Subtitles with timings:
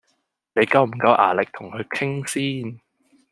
[0.55, 2.79] 你夠唔夠牙力同佢傾先？